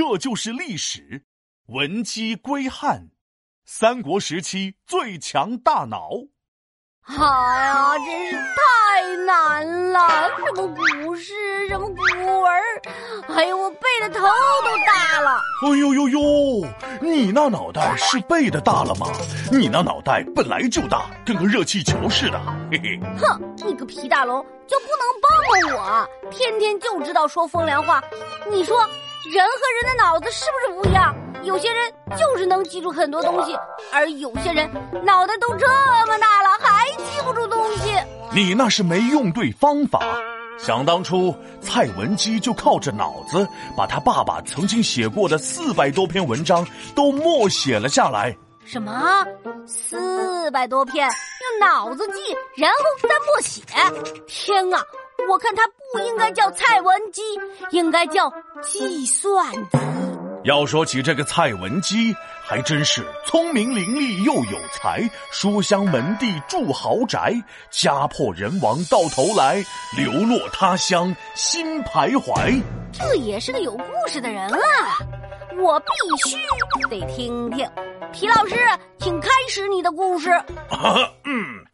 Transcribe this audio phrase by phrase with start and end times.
[0.00, 1.24] 这就是历史。
[1.66, 3.10] 文姬归汉，
[3.66, 6.08] 三国时期最强大脑。
[7.02, 7.14] 哎
[7.66, 10.08] 呀，真是太难了！
[10.38, 11.34] 什么古诗，
[11.68, 15.38] 什么古文，哎呦，我背的头都大了。
[15.66, 16.66] 哎呦呦呦，
[17.02, 19.06] 你那脑袋是背的大了吗？
[19.52, 22.40] 你那脑袋本来就大，跟个热气球似的。
[22.72, 22.98] 嘿嘿。
[23.20, 26.08] 哼，你个皮大龙就不能帮帮我？
[26.30, 28.02] 天天就知道说风凉话。
[28.50, 28.88] 你说，
[29.28, 31.14] 人和人的脑子是不是不一样？
[31.42, 33.54] 有些人就是能记住很多东西，
[33.92, 34.70] 而有些人
[35.04, 35.66] 脑袋都这
[36.06, 37.94] 么大了，还记不住东西。
[38.32, 40.00] 你那是没用对方法。
[40.58, 48.36] 想当初，蔡文姬就靠着脑子，把他爸爸曾经写过的四百多篇文章都默写了下来。
[48.64, 49.24] 什么？
[49.66, 51.08] 四百多篇？
[51.08, 53.62] 用脑子记，然后再默写？
[54.26, 54.82] 天啊！
[55.28, 57.22] 我看他不应该叫蔡文姬，
[57.70, 59.78] 应该叫计算机。
[60.44, 67.34] 要说起这个蔡文姬，还真是聪明伶俐又有才，书香门第住豪宅，
[67.70, 69.62] 家破人亡到头来
[69.96, 72.62] 流落他乡心徘徊。
[72.90, 74.58] 这也是个有故事的人啊！
[75.58, 75.86] 我必
[76.30, 76.38] 须
[76.88, 77.68] 得听听。
[78.12, 78.56] 皮老师，
[78.98, 80.30] 请开始你的故事。
[81.24, 81.64] 嗯，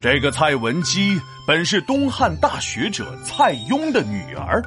[0.00, 4.62] 这个蔡文姬本是东汉大学者蔡邕的女儿。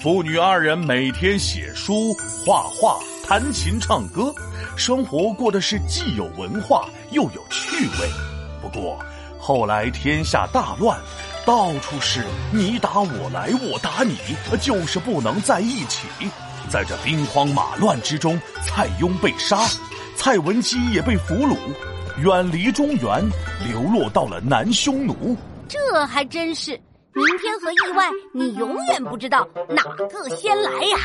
[0.00, 4.34] 父女二人每天写书、画画、弹琴、唱歌，
[4.78, 8.08] 生活过的是既有文化又有趣味。
[8.62, 8.98] 不过
[9.38, 10.98] 后来天下大乱，
[11.44, 14.16] 到处是你打我来，我打你，
[14.62, 16.06] 就是不能在一起。
[16.70, 19.58] 在这兵荒马乱之中，蔡邕被杀，
[20.16, 21.54] 蔡文姬也被俘虏，
[22.18, 23.30] 远离中原，
[23.66, 25.36] 流落到了南匈奴。
[25.68, 26.78] 这还真是。
[27.12, 30.96] 明天和意外，你永远不知道哪个先来呀！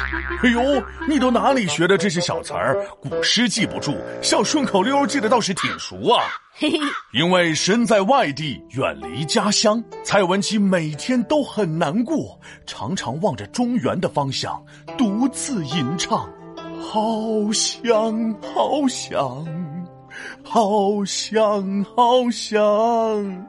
[0.44, 2.78] 哎呦，你都哪里学的这些小词儿？
[3.02, 6.26] 古诗记不住，像顺口溜记得倒是挺熟啊！
[6.54, 6.78] 嘿嘿，
[7.12, 14.64] 因为身在外地，远离家乡，蔡文姬每天都很难过，常常望着中原的方向，
[14.96, 16.30] 独自吟唱：
[16.80, 19.44] 好想，好想，
[20.44, 23.46] 好想，好想。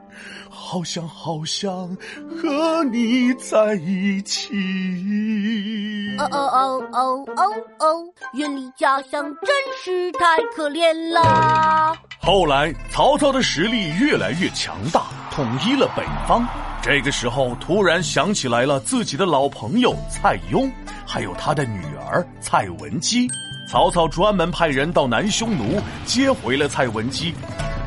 [0.49, 1.71] 好想好想
[2.35, 4.49] 和你在一起。
[6.17, 7.43] 哦哦哦哦哦
[7.79, 8.05] 哦！
[8.33, 11.95] 远离家乡真是太可怜了。
[12.19, 16.45] 后来曹操的实力越来越强大，统一了北方。
[16.81, 20.69] 这个时候突然想起来了自己的老朋友蔡邕，
[21.05, 23.29] 还有他的女儿蔡文姬。
[23.67, 27.33] 曹操专门派人到南匈奴接回了蔡文姬，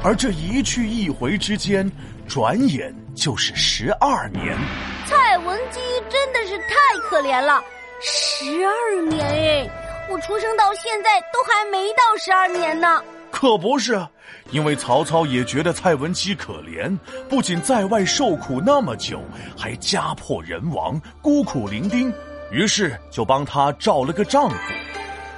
[0.04, 1.90] 而这一去一回之间。
[2.28, 4.56] 转眼就是十二年，
[5.04, 7.60] 蔡文姬真的是太可怜了。
[8.00, 9.70] 十二年哎，
[10.08, 13.02] 我出生到现在都还没到十二年呢。
[13.32, 14.06] 可不是，
[14.52, 16.96] 因为曹操也觉得蔡文姬可怜，
[17.28, 19.20] 不仅在外受苦那么久，
[19.58, 22.12] 还家破人亡、孤苦伶仃，
[22.52, 24.56] 于是就帮他找了个丈夫。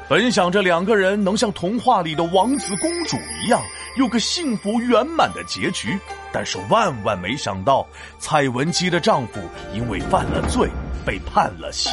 [0.09, 3.63] 本想着两个人能像童话里的王子公主一样。
[3.97, 5.99] 有个幸福圆满的结局，
[6.33, 7.87] 但是万万没想到，
[8.19, 9.41] 蔡文姬的丈夫
[9.75, 10.69] 因为犯了罪，
[11.05, 11.93] 被判了刑。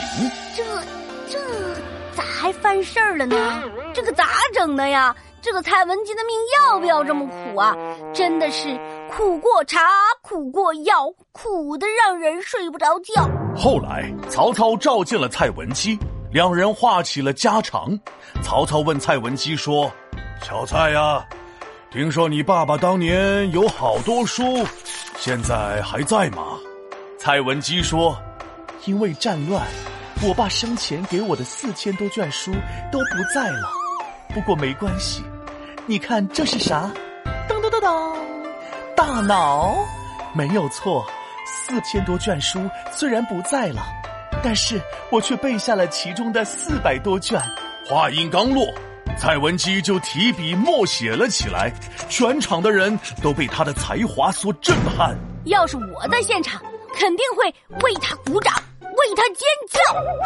[0.55, 0.63] 这
[1.27, 1.37] 这
[2.15, 3.63] 咋还犯事儿了呢？
[3.93, 5.13] 这个咋整的呀？
[5.41, 7.75] 这个蔡文姬的命要不要这么苦啊？
[8.13, 8.77] 真的是
[9.09, 9.79] 苦过茶，
[10.21, 13.29] 苦过药，苦的让人睡不着觉。
[13.55, 15.97] 后来曹操召见了蔡文姬，
[16.31, 17.97] 两人话起了家常。
[18.43, 19.91] 曹操问蔡文姬说
[20.45, 21.25] ：“小蔡呀。”
[21.91, 24.63] 听说你爸爸当年有好多书，
[25.17, 26.43] 现在还在吗？
[27.17, 28.15] 蔡文姬说
[28.85, 29.65] ：“因为战乱，
[30.21, 32.51] 我爸生前给我的四千多卷书
[32.91, 33.67] 都不在了。
[34.35, 35.23] 不过没关系，
[35.87, 36.91] 你看这是啥？
[37.49, 38.15] 噔噔噔噔，
[38.95, 39.75] 大脑，
[40.33, 41.03] 没有错。
[41.43, 43.81] 四千多卷书虽然不在了，
[44.43, 47.41] 但是我却背下了其中的四百多卷。”
[47.87, 48.65] 话音刚落。
[49.17, 51.73] 蔡文姬就提笔默写了起来，
[52.07, 55.17] 全场的人都被他的才华所震撼。
[55.45, 56.61] 要是我在现场，
[56.95, 57.53] 肯定会
[57.83, 59.79] 为他鼓掌，为他尖叫。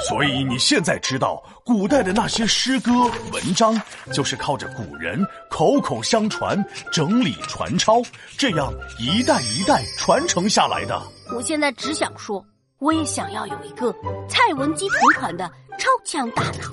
[0.07, 2.91] 所以你现在知道，古代的那些诗歌
[3.31, 7.99] 文章，就是靠着古人口口相传、整理传抄，
[8.37, 11.01] 这样一代一代传承下来的。
[11.33, 12.45] 我现在只想说，
[12.83, 13.95] 我也想要有一个
[14.27, 15.49] 蔡文姬同款的
[15.79, 16.69] 超强大脑。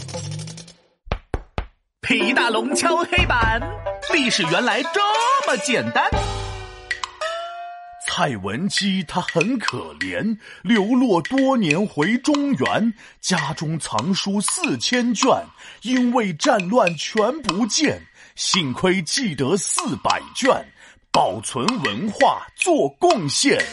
[2.01, 3.61] 皮大龙敲黑板，
[4.13, 5.01] 历史原来这
[5.47, 6.11] 么简单。
[8.09, 15.31] 蔡文姬她很可怜，流落多年回中原，家中藏书四千卷，
[15.83, 18.05] 因为战乱全不见，
[18.35, 20.51] 幸亏记得四百卷，
[21.13, 23.65] 保存文化做贡献。